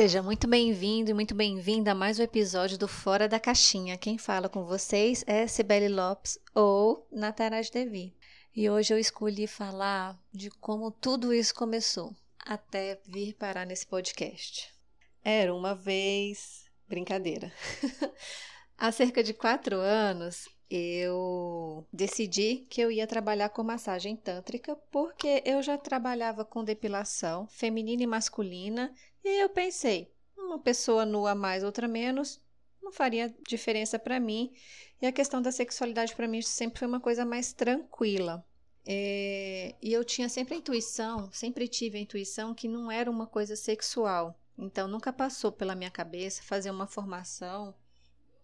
Seja 0.00 0.22
muito 0.22 0.48
bem-vindo 0.48 1.10
e 1.10 1.14
muito 1.14 1.34
bem-vinda 1.34 1.92
a 1.92 1.94
mais 1.94 2.18
um 2.18 2.22
episódio 2.22 2.78
do 2.78 2.88
Fora 2.88 3.28
da 3.28 3.38
Caixinha. 3.38 3.98
Quem 3.98 4.16
fala 4.16 4.48
com 4.48 4.64
vocês 4.64 5.22
é 5.26 5.46
Sibeli 5.46 5.90
Lopes 5.90 6.38
ou 6.54 7.06
Nataraj 7.12 7.70
Devi. 7.70 8.16
E 8.56 8.70
hoje 8.70 8.94
eu 8.94 8.98
escolhi 8.98 9.46
falar 9.46 10.18
de 10.32 10.48
como 10.48 10.90
tudo 10.90 11.34
isso 11.34 11.54
começou 11.54 12.16
até 12.46 12.98
vir 13.06 13.34
parar 13.34 13.66
nesse 13.66 13.86
podcast. 13.86 14.72
Era 15.22 15.54
uma 15.54 15.74
vez. 15.74 16.64
Brincadeira. 16.88 17.52
Há 18.78 18.90
cerca 18.90 19.22
de 19.22 19.34
quatro 19.34 19.76
anos, 19.76 20.48
eu 20.70 21.84
decidi 21.92 22.64
que 22.70 22.80
eu 22.80 22.90
ia 22.90 23.06
trabalhar 23.06 23.50
com 23.50 23.62
massagem 23.62 24.16
tântrica 24.16 24.74
porque 24.90 25.42
eu 25.44 25.60
já 25.62 25.76
trabalhava 25.76 26.42
com 26.42 26.64
depilação 26.64 27.46
feminina 27.48 28.04
e 28.04 28.06
masculina 28.06 28.94
e 29.24 29.42
eu 29.42 29.48
pensei, 29.48 30.12
uma 30.36 30.58
pessoa 30.58 31.04
nua 31.04 31.34
mais, 31.34 31.62
outra 31.62 31.86
menos, 31.86 32.40
não 32.82 32.92
faria 32.92 33.34
diferença 33.46 33.98
para 33.98 34.18
mim. 34.18 34.52
E 35.00 35.06
a 35.06 35.12
questão 35.12 35.40
da 35.40 35.52
sexualidade 35.52 36.14
para 36.14 36.28
mim 36.28 36.42
sempre 36.42 36.80
foi 36.80 36.88
uma 36.88 37.00
coisa 37.00 37.24
mais 37.24 37.52
tranquila. 37.52 38.44
É, 38.86 39.74
e 39.80 39.92
eu 39.92 40.04
tinha 40.04 40.28
sempre 40.28 40.54
a 40.54 40.58
intuição, 40.58 41.30
sempre 41.32 41.68
tive 41.68 41.98
a 41.98 42.00
intuição 42.00 42.54
que 42.54 42.66
não 42.66 42.90
era 42.90 43.10
uma 43.10 43.26
coisa 43.26 43.54
sexual. 43.54 44.38
Então 44.58 44.88
nunca 44.88 45.12
passou 45.12 45.52
pela 45.52 45.74
minha 45.74 45.90
cabeça 45.90 46.42
fazer 46.42 46.70
uma 46.70 46.86
formação 46.86 47.74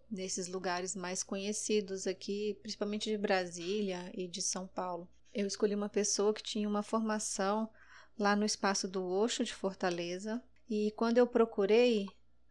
nesses 0.09 0.47
lugares 0.47 0.95
mais 0.95 1.21
conhecidos 1.21 2.07
aqui, 2.07 2.57
principalmente 2.61 3.09
de 3.09 3.17
Brasília 3.17 4.09
e 4.13 4.27
de 4.27 4.41
São 4.41 4.65
Paulo. 4.67 5.07
Eu 5.33 5.45
escolhi 5.45 5.75
uma 5.75 5.89
pessoa 5.89 6.33
que 6.33 6.41
tinha 6.41 6.67
uma 6.67 6.81
formação 6.81 7.69
lá 8.17 8.35
no 8.35 8.45
espaço 8.45 8.87
do 8.87 9.05
Oxo 9.05 9.43
de 9.43 9.53
Fortaleza, 9.53 10.41
e 10.69 10.91
quando 10.91 11.17
eu 11.17 11.27
procurei, 11.27 12.05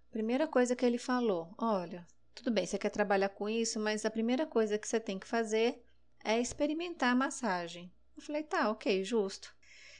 a 0.09 0.13
primeira 0.13 0.47
coisa 0.47 0.75
que 0.75 0.85
ele 0.85 0.99
falou: 0.99 1.55
olha, 1.59 2.07
tudo 2.35 2.51
bem, 2.51 2.67
você 2.67 2.79
quer 2.79 2.91
trabalhar 2.91 3.31
com 3.31 3.49
isso, 3.49 3.79
mas 3.81 4.05
a 4.05 4.11
primeira 4.11 4.47
coisa 4.47 4.79
que 4.79 4.89
você 4.89 5.01
tem 5.01 5.19
que 5.19 5.27
fazer 5.27 5.83
é 6.25 6.41
experimentar 6.41 7.13
a 7.13 7.17
massagem. 7.17 7.93
Eu 8.17 8.23
falei: 8.23 8.43
tá, 8.43 8.71
ok, 8.71 9.05
justo. 9.05 9.55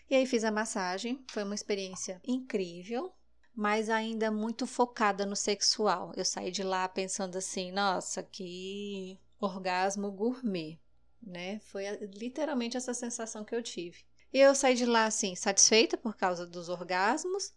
E 0.09 0.15
aí 0.15 0.25
fiz 0.25 0.45
a 0.45 0.53
massagem, 0.53 1.25
foi 1.29 1.43
uma 1.43 1.55
experiência 1.55 2.21
incrível, 2.25 3.13
mas 3.55 3.91
ainda 3.91 4.31
muito 4.31 4.67
focada 4.67 5.27
no 5.27 5.35
sexual. 5.35 6.13
Eu 6.17 6.25
saí 6.25 6.51
de 6.51 6.63
lá 6.63 6.89
pensando 6.89 7.37
assim, 7.37 7.73
nossa, 7.73 8.23
que 8.23 9.19
orgasmo 9.41 10.13
gourmet, 10.13 10.79
né? 11.21 11.59
Foi 11.61 11.85
literalmente 12.15 12.77
essa 12.77 12.95
sensação 12.95 13.45
que 13.45 13.55
eu 13.55 13.63
tive. 13.63 14.05
E 14.33 14.39
eu 14.39 14.55
saí 14.55 14.75
de 14.75 14.87
lá 14.87 15.07
assim, 15.07 15.35
satisfeita 15.35 15.97
por 15.97 16.17
causa 16.17 16.47
dos 16.47 16.69
orgasmos, 16.69 17.53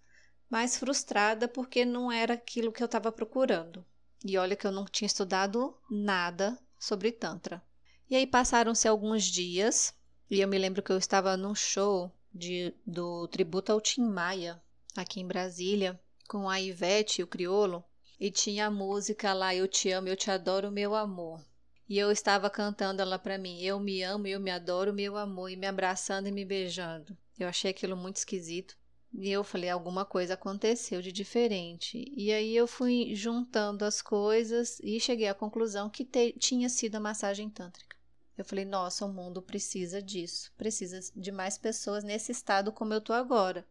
mas 0.50 0.78
frustrada 0.78 1.47
porque 1.47 1.86
não 1.86 2.11
era 2.11 2.33
aquilo 2.33 2.72
que 2.72 2.81
eu 2.81 2.86
estava 2.86 3.11
procurando. 3.11 3.86
E 4.25 4.38
olha 4.38 4.56
que 4.56 4.66
eu 4.66 4.72
não 4.72 4.86
tinha 4.86 5.06
estudado 5.06 5.78
nada 5.89 6.58
sobre 6.78 7.11
Tantra. 7.11 7.61
E 8.09 8.16
aí 8.16 8.25
passaram-se 8.25 8.88
alguns 8.88 9.23
dias, 9.23 9.94
e 10.30 10.39
eu 10.39 10.47
me 10.47 10.58
lembro 10.58 10.81
que 10.81 10.91
eu 10.91 10.97
estava 10.97 11.38
num 11.38 11.53
show 11.53 12.11
de, 12.33 12.73
do 12.86 13.28
tributo 13.28 13.72
ao 13.72 13.80
Tim 13.80 14.02
Maia, 14.02 14.61
aqui 14.95 15.19
em 15.19 15.28
Brasília, 15.28 16.00
com 16.28 16.50
a 16.50 16.59
Ivete 16.59 17.22
o 17.22 17.28
Criolo, 17.28 17.84
e 18.19 18.30
tinha 18.30 18.67
a 18.67 18.72
música 18.72 19.34
lá 19.34 19.56
Eu 19.56 19.67
te 19.67 19.91
amo, 19.91 20.08
eu 20.08 20.17
te 20.17 20.30
adoro, 20.30 20.72
meu 20.72 20.95
amor. 20.95 21.39
E 21.88 21.97
eu 21.97 22.11
estava 22.11 22.50
cantando 22.50 23.02
ela 23.02 23.17
para 23.17 23.38
mim, 23.38 23.61
eu 23.61 23.80
me 23.80 24.03
amo, 24.03 24.28
eu 24.28 24.39
me 24.39 24.52
adoro, 24.52 24.94
meu 24.94 25.16
amor, 25.16 25.50
e 25.50 25.56
me 25.56 25.66
abraçando 25.66 26.28
e 26.28 26.31
me 26.31 26.45
beijando. 26.45 27.17
Eu 27.39 27.47
achei 27.47 27.72
aquilo 27.72 27.95
muito 27.95 28.17
esquisito. 28.17 28.78
E 29.14 29.30
eu 29.30 29.44
falei, 29.44 29.70
alguma 29.70 30.06
coisa 30.06 30.36
aconteceu 30.36 31.02
de 31.02 31.12
diferente. 31.12 32.12
E 32.16 32.31
aí 32.31 32.56
eu 32.56 32.68
fui 32.68 33.14
juntando 33.16 33.84
as 33.84 34.02
coisas 34.02 34.80
e 34.84 35.00
cheguei 35.00 35.28
à 35.28 35.34
conclusão 35.34 35.90
que 35.90 36.06
te, 36.06 36.34
tinha 36.34 36.70
sido 36.70 36.96
a 36.96 37.00
massagem 37.00 37.50
tântrica. 37.50 37.98
Eu 38.38 38.46
falei, 38.46 38.64
nossa, 38.64 39.06
o 39.06 39.14
mundo 39.14 39.42
precisa 39.42 40.02
disso, 40.02 40.53
precisa 40.58 41.00
de 41.16 41.31
mais 41.31 41.58
pessoas 41.58 42.03
nesse 42.03 42.31
estado 42.31 42.72
como 42.72 42.94
eu 42.94 43.02
tô 43.02 43.12
agora. 43.12 43.68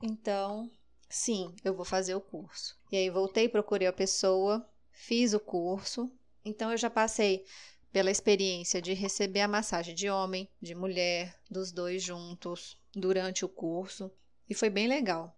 Então, 0.00 0.70
sim, 1.08 1.52
eu 1.64 1.74
vou 1.74 1.84
fazer 1.84 2.14
o 2.14 2.20
curso. 2.20 2.78
E 2.92 2.96
aí 2.96 3.10
voltei, 3.10 3.48
procurei 3.48 3.88
a 3.88 3.92
pessoa, 3.92 4.64
fiz 4.92 5.34
o 5.34 5.40
curso. 5.40 6.12
Então 6.44 6.70
eu 6.70 6.76
já 6.76 6.90
passei 6.90 7.44
pela 7.90 8.10
experiência 8.10 8.82
de 8.82 8.92
receber 8.92 9.40
a 9.40 9.48
massagem 9.48 9.94
de 9.94 10.10
homem, 10.10 10.48
de 10.60 10.74
mulher, 10.74 11.36
dos 11.50 11.72
dois 11.72 12.02
juntos 12.02 12.78
durante 12.94 13.44
o 13.44 13.48
curso, 13.48 14.12
e 14.48 14.54
foi 14.54 14.70
bem 14.70 14.86
legal. 14.86 15.36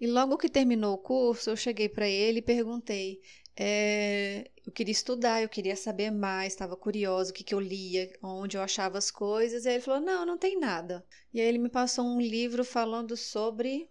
E 0.00 0.06
logo 0.06 0.38
que 0.38 0.48
terminou 0.48 0.94
o 0.94 0.98
curso, 0.98 1.50
eu 1.50 1.56
cheguei 1.56 1.88
para 1.88 2.08
ele 2.08 2.38
e 2.38 2.42
perguntei: 2.42 3.20
é, 3.56 4.50
eu 4.64 4.70
queria 4.70 4.92
estudar, 4.92 5.42
eu 5.42 5.48
queria 5.48 5.74
saber 5.74 6.10
mais, 6.10 6.52
estava 6.52 6.76
curioso 6.76 7.30
o 7.30 7.34
que, 7.34 7.42
que 7.42 7.54
eu 7.54 7.60
lia, 7.60 8.12
onde 8.22 8.56
eu 8.56 8.62
achava 8.62 8.98
as 8.98 9.10
coisas. 9.10 9.64
E 9.64 9.68
aí 9.68 9.74
ele 9.74 9.82
falou: 9.82 10.00
não, 10.00 10.24
não 10.24 10.38
tem 10.38 10.58
nada. 10.58 11.04
E 11.34 11.40
aí 11.40 11.46
ele 11.46 11.58
me 11.58 11.68
passou 11.68 12.04
um 12.04 12.20
livro 12.20 12.64
falando 12.64 13.16
sobre 13.16 13.90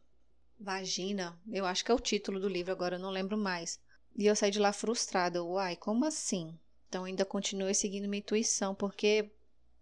vagina. 0.60 1.38
Eu 1.52 1.66
acho 1.66 1.84
que 1.84 1.92
é 1.92 1.94
o 1.94 2.00
título 2.00 2.40
do 2.40 2.48
livro, 2.48 2.72
agora 2.72 2.96
eu 2.96 3.00
não 3.00 3.10
lembro 3.10 3.38
mais. 3.38 3.80
E 4.16 4.26
eu 4.26 4.36
saí 4.36 4.52
de 4.52 4.60
lá 4.60 4.72
frustrada. 4.72 5.44
Uai, 5.44 5.76
como 5.76 6.06
assim? 6.06 6.58
Então 6.88 7.04
ainda 7.04 7.26
continuei 7.26 7.74
seguindo 7.74 8.08
minha 8.08 8.20
intuição, 8.20 8.74
porque 8.74 9.30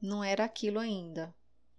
não 0.01 0.23
era 0.23 0.43
aquilo 0.43 0.79
ainda. 0.79 1.33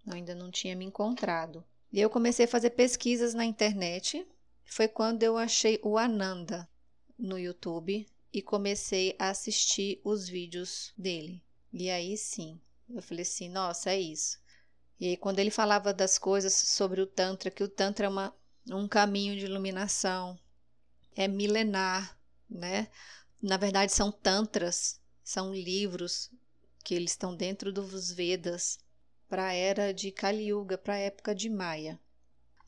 Eu 0.05 0.13
ainda 0.13 0.33
não 0.33 0.49
tinha 0.49 0.75
me 0.75 0.85
encontrado. 0.85 1.63
E 1.91 1.99
eu 1.99 2.09
comecei 2.09 2.45
a 2.45 2.49
fazer 2.49 2.71
pesquisas 2.71 3.33
na 3.33 3.45
internet. 3.45 4.27
Foi 4.65 4.87
quando 4.87 5.23
eu 5.23 5.37
achei 5.37 5.79
o 5.83 5.97
Ananda 5.97 6.69
no 7.17 7.39
YouTube 7.39 8.05
e 8.33 8.41
comecei 8.41 9.15
a 9.17 9.29
assistir 9.29 10.01
os 10.03 10.27
vídeos 10.27 10.93
dele. 10.97 11.43
E 11.71 11.89
aí 11.89 12.17
sim, 12.17 12.59
eu 12.89 13.01
falei 13.01 13.23
assim: 13.23 13.49
nossa, 13.49 13.91
é 13.91 13.99
isso. 13.99 14.37
E 14.99 15.09
aí, 15.09 15.17
quando 15.17 15.39
ele 15.39 15.51
falava 15.51 15.93
das 15.93 16.17
coisas 16.17 16.53
sobre 16.53 17.01
o 17.01 17.05
Tantra, 17.05 17.51
que 17.51 17.63
o 17.63 17.67
Tantra 17.67 18.07
é 18.07 18.09
uma, 18.09 18.35
um 18.71 18.87
caminho 18.87 19.37
de 19.37 19.45
iluminação, 19.45 20.39
é 21.15 21.27
milenar, 21.27 22.17
né? 22.49 22.87
Na 23.39 23.57
verdade, 23.57 23.91
são 23.91 24.11
Tantras, 24.11 24.99
são 25.23 25.53
livros 25.53 26.31
que 26.83 26.95
eles 26.95 27.11
estão 27.11 27.35
dentro 27.35 27.71
dos 27.71 28.11
Vedas 28.11 28.79
para 29.29 29.47
a 29.47 29.53
era 29.53 29.93
de 29.93 30.11
Kali 30.11 30.49
Yuga, 30.49 30.77
para 30.77 30.95
a 30.95 30.99
época 30.99 31.35
de 31.35 31.49
Maia. 31.49 31.99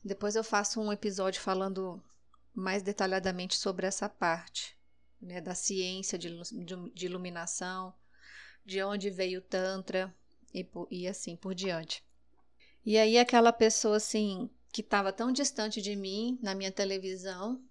Depois 0.04 0.36
eu 0.36 0.44
faço 0.44 0.80
um 0.80 0.92
episódio 0.92 1.40
falando 1.40 2.02
mais 2.54 2.82
detalhadamente 2.82 3.56
sobre 3.56 3.86
essa 3.86 4.08
parte 4.08 4.76
né, 5.20 5.40
da 5.40 5.54
ciência 5.54 6.18
de, 6.18 6.30
de, 6.94 7.06
iluminação, 7.06 7.94
de 8.64 8.82
onde 8.82 9.10
veio 9.10 9.40
o 9.40 9.42
Tantra 9.42 10.14
e, 10.54 10.66
e 10.90 11.06
assim 11.06 11.36
por 11.36 11.54
diante. 11.54 12.04
E 12.84 12.96
aí 12.96 13.18
aquela 13.18 13.52
pessoa 13.52 13.96
assim 13.96 14.50
que 14.72 14.80
estava 14.80 15.12
tão 15.12 15.32
distante 15.32 15.82
de 15.82 15.94
mim 15.96 16.38
na 16.42 16.54
minha 16.54 16.72
televisão, 16.72 17.62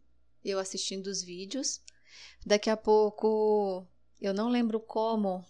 eu 0.43 0.59
assistindo 0.59 1.07
os 1.07 1.23
vídeos, 1.23 1.81
daqui 2.45 2.69
a 2.69 2.77
pouco 2.77 3.87
eu 4.21 4.33
não 4.33 4.49
lembro 4.49 4.79
como 4.79 5.43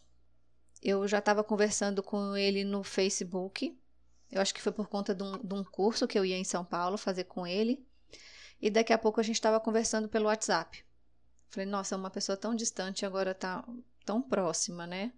eu 0.81 1.07
já 1.07 1.19
estava 1.19 1.44
conversando 1.44 2.01
com 2.01 2.35
ele 2.35 2.63
no 2.63 2.84
Facebook. 2.84 3.78
Eu 4.31 4.41
acho 4.41 4.53
que 4.53 4.62
foi 4.62 4.72
por 4.72 4.88
conta 4.88 5.13
de 5.13 5.23
um, 5.23 5.38
de 5.38 5.53
um 5.53 5.63
curso 5.63 6.07
que 6.07 6.17
eu 6.17 6.25
ia 6.25 6.38
em 6.38 6.44
São 6.44 6.63
Paulo 6.63 6.97
fazer 6.97 7.25
com 7.25 7.45
ele. 7.45 7.85
E 8.62 8.69
daqui 8.69 8.94
a 8.94 8.97
pouco 8.97 9.19
a 9.19 9.23
gente 9.23 9.35
estava 9.35 9.59
conversando 9.59 10.07
pelo 10.07 10.25
WhatsApp. 10.25 10.84
Falei, 11.50 11.66
nossa, 11.66 11.95
é 11.95 11.97
uma 11.97 12.12
pessoa 12.12 12.38
tão 12.38 12.56
distante 12.56 13.06
agora 13.06 13.34
tá 13.34 13.67
tão 14.06 14.22
próxima, 14.22 14.85
né? 14.85 15.12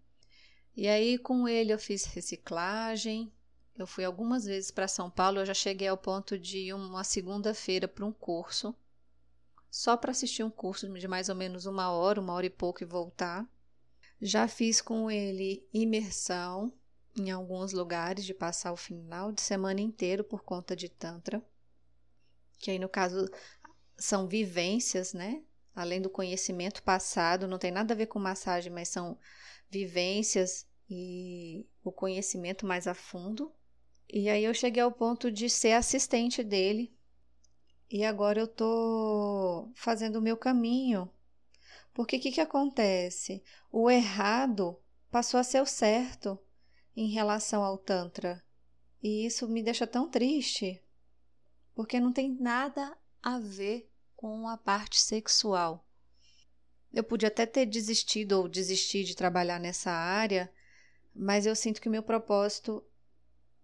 E 0.75 0.88
aí 0.88 1.17
com 1.17 1.47
ele 1.47 1.73
eu 1.73 1.79
fiz 1.79 2.05
reciclagem. 2.05 3.31
Eu 3.78 3.87
fui 3.87 4.03
algumas 4.05 4.46
vezes 4.46 4.72
para 4.72 4.87
São 4.87 5.09
Paulo, 5.09 5.40
eu 5.40 5.46
já 5.46 5.53
cheguei 5.53 5.87
ao 5.87 5.97
ponto 5.97 6.37
de 6.37 6.57
ir 6.59 6.73
uma 6.73 7.03
segunda-feira 7.03 7.87
para 7.87 8.05
um 8.05 8.11
curso, 8.11 8.75
só 9.72 9.97
para 9.97 10.11
assistir 10.11 10.43
um 10.43 10.49
curso 10.52 10.87
de 10.87 11.07
mais 11.07 11.29
ou 11.29 11.35
menos 11.35 11.66
uma 11.66 11.90
hora, 11.90 12.19
uma 12.19 12.34
hora 12.34 12.46
e 12.46 12.49
pouco 12.49 12.84
e 12.84 12.85
voltar. 12.85 13.47
Já 14.22 14.47
fiz 14.47 14.82
com 14.82 15.09
ele 15.09 15.68
imersão 15.73 16.72
em 17.18 17.32
alguns 17.32 17.73
lugares, 17.73 18.23
de 18.23 18.34
passar 18.34 18.72
o 18.72 18.78
final 18.78 19.32
de 19.32 19.41
semana 19.41 19.82
inteiro 19.82 20.23
por 20.23 20.44
conta 20.44 20.76
de 20.76 20.88
Tantra 20.88 21.44
que 22.62 22.72
aí 22.72 22.79
no 22.79 22.88
caso 22.88 23.28
são 23.97 24.28
vivências, 24.28 25.14
né? 25.14 25.41
Além 25.76 26.02
do 26.02 26.09
conhecimento 26.09 26.84
passado, 26.84 27.47
não 27.47 27.58
tem 27.58 27.72
nada 27.72 27.94
a 27.94 27.97
ver 27.97 28.06
com 28.06 28.20
massagem, 28.20 28.72
mas 28.72 28.90
são 28.90 29.18
vivências 29.70 30.67
e 30.90 31.66
o 31.84 31.91
conhecimento 31.91 32.66
mais 32.66 32.88
a 32.88 32.94
fundo. 32.94 33.52
E 34.08 34.29
aí 34.29 34.44
eu 34.44 34.53
cheguei 34.53 34.84
ao 34.84 34.91
ponto 34.91 35.32
de 35.32 35.50
ser 35.50 35.72
assistente 35.72 36.44
dele. 36.44 36.94
E 37.90 38.06
agora 38.06 38.40
eu 38.40 38.47
tô 38.47 39.72
fazendo 39.76 40.17
o 40.17 40.22
meu 40.22 40.38
caminho. 40.38 41.09
Porque 41.93 42.17
o 42.17 42.20
que, 42.20 42.32
que 42.32 42.41
acontece? 42.41 43.43
O 43.72 43.90
errado 43.90 44.79
passou 45.09 45.40
a 45.40 45.43
ser 45.43 45.61
o 45.61 45.66
certo 45.66 46.40
em 46.96 47.09
relação 47.09 47.64
ao 47.64 47.78
Tantra. 47.78 48.43
E 49.02 49.26
isso 49.26 49.47
me 49.47 49.64
deixa 49.64 49.88
tão 49.88 50.09
triste, 50.09 50.82
porque 51.73 51.99
não 51.99 52.14
tem 52.14 52.29
nada 52.40 52.96
a 53.22 53.40
ver 53.40 53.91
com 54.16 54.47
a 54.47 54.58
parte 54.58 54.99
sexual. 54.99 55.85
Eu 56.93 57.03
podia 57.03 57.29
até 57.29 57.46
ter 57.46 57.66
desistido 57.66 58.34
ou 58.34 58.47
desistir 58.47 59.03
de 59.03 59.16
trabalhar 59.16 59.59
nessa 59.59 59.91
área, 59.91 60.53
mas 61.16 61.46
eu 61.46 61.55
sinto 61.55 61.82
que 61.82 61.88
o 61.88 61.91
meu 61.91 62.03
propósito 62.03 62.84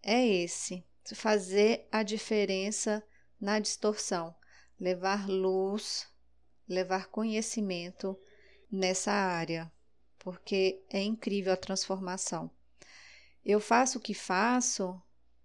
é 0.02 0.26
esse: 0.26 0.84
fazer 1.14 1.88
a 1.92 2.04
diferença 2.04 3.04
na 3.40 3.60
distorção, 3.60 4.36
levar 4.80 5.30
luz, 5.30 6.08
levar 6.68 7.08
conhecimento 7.08 8.18
nessa 8.72 9.12
área, 9.12 9.72
porque 10.20 10.84
é 10.90 11.02
incrível 11.02 11.54
a 11.54 11.58
transformação. 11.58 12.52
Eu 13.46 13.60
faço 13.60 13.98
o 13.98 14.02
que 14.02 14.14
faço 14.14 15.02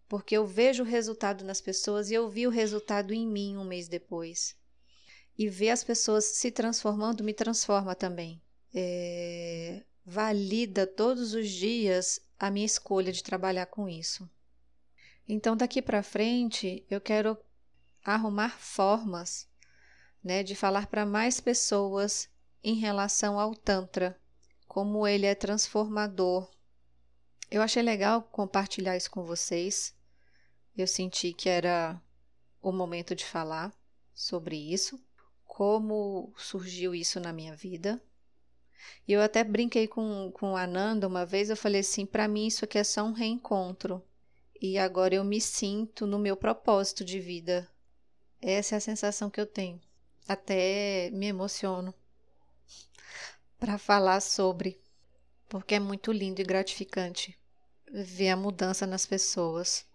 porque 0.09 0.37
eu 0.37 0.45
vejo 0.45 0.83
o 0.83 0.87
resultado 0.87 1.43
nas 1.43 1.61
pessoas 1.61 2.11
e 2.11 2.15
eu 2.15 2.29
vi 2.29 2.47
o 2.47 2.51
resultado 2.51 3.15
em 3.15 3.27
mim 3.27 3.57
um 3.57 3.65
mês 3.65 3.89
depois. 3.89 4.55
E 5.39 5.49
ver 5.49 5.71
as 5.71 5.83
pessoas 5.83 6.25
se 6.25 6.51
transformando 6.51 7.25
me 7.25 7.33
transforma 7.33 7.95
também. 7.95 8.43
É, 8.75 9.83
valida 10.05 10.87
todos 10.87 11.33
os 11.33 11.49
dias 11.49 12.21
a 12.39 12.51
minha 12.51 12.67
escolha 12.67 13.11
de 13.11 13.23
trabalhar 13.23 13.67
com 13.67 13.89
isso. 13.89 14.29
Então, 15.27 15.57
daqui 15.57 15.81
para 15.81 16.03
frente, 16.03 16.85
eu 16.91 17.01
quero 17.01 17.39
arrumar 18.05 18.59
formas 18.59 19.49
né, 20.23 20.43
de 20.43 20.55
falar 20.55 20.87
para 20.87 21.05
mais 21.05 21.41
pessoas 21.41 22.29
em 22.63 22.75
relação 22.75 23.39
ao 23.39 23.55
Tantra, 23.55 24.19
como 24.69 25.07
ele 25.07 25.27
é 25.27 25.35
transformador. 25.35 26.49
Eu 27.51 27.61
achei 27.61 27.83
legal 27.83 28.23
compartilhar 28.23 28.97
isso 28.97 29.11
com 29.11 29.25
vocês. 29.25 29.95
Eu 30.77 30.87
senti 30.87 31.33
que 31.33 31.49
era 31.49 32.01
o 32.63 32.73
momento 32.73 33.15
de 33.15 33.25
falar 33.25 33.75
sobre 34.15 34.57
isso, 34.57 34.99
como 35.45 36.33
surgiu 36.37 36.95
isso 36.95 37.21
na 37.21 37.33
minha 37.33 37.55
vida. 37.55 38.03
E 39.07 39.13
eu 39.13 39.21
até 39.21 39.45
brinquei 39.45 39.87
com, 39.87 40.31
com 40.33 40.57
a 40.57 40.63
Ananda 40.63 41.07
uma 41.07 41.27
vez, 41.27 41.51
eu 41.51 41.57
falei 41.57 41.81
assim, 41.81 42.07
para 42.07 42.27
mim 42.27 42.47
isso 42.47 42.65
aqui 42.65 42.79
é 42.79 42.85
só 42.85 43.03
um 43.03 43.13
reencontro. 43.13 44.03
E 44.61 44.79
agora 44.79 45.15
eu 45.15 45.25
me 45.25 45.41
sinto 45.41 46.07
no 46.07 46.19
meu 46.19 46.37
propósito 46.37 47.05
de 47.05 47.19
vida. 47.19 47.69
Essa 48.41 48.77
é 48.77 48.79
a 48.79 48.81
sensação 48.81 49.29
que 49.29 49.41
eu 49.41 49.47
tenho. 49.47 49.81
Até 50.29 51.11
me 51.13 51.27
emociono 51.27 51.95
para 53.59 53.79
falar 53.79 54.21
sobre, 54.21 54.81
porque 55.49 55.75
é 55.75 55.81
muito 55.81 56.11
lindo 56.13 56.41
e 56.41 56.45
gratificante 56.45 57.39
ver 57.93 58.31
a 58.31 58.37
mudança 58.37 58.87
nas 58.87 59.05
pessoas. 59.05 59.87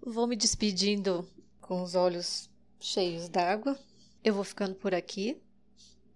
Vou 0.00 0.26
me 0.26 0.34
despedindo 0.34 1.28
com 1.60 1.82
os 1.82 1.94
olhos 1.94 2.48
cheios 2.80 3.28
d'água. 3.28 3.78
Eu 4.24 4.34
vou 4.34 4.44
ficando 4.44 4.74
por 4.74 4.94
aqui, 4.94 5.40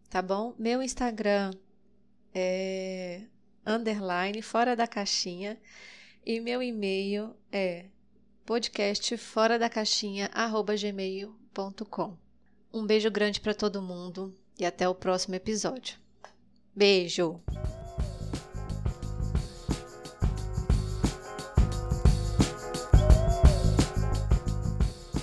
tá 0.09 0.23
bom? 0.23 0.55
Meu 0.59 0.83
Instagram 0.83 1.53
é 2.35 3.23
underline 3.67 4.43
fora 4.43 4.75
da 4.75 4.87
caixinha 4.87 5.61
e 6.25 6.41
meu 6.41 6.63
e-mail 6.63 7.37
é 7.53 7.87
podcastfora 8.45 9.59
da 9.59 9.71
caixinha 9.71 10.31
gmail.com. 10.79 12.24
Um 12.75 12.85
beijo 12.85 13.09
grande 13.09 13.41
para 13.41 13.55
todo 13.55 13.81
mundo 13.81 14.35
e 14.59 14.67
até 14.67 14.89
o 14.89 14.97
próximo 14.97 15.37
episódio. 15.37 15.97
Beijo! 16.75 17.41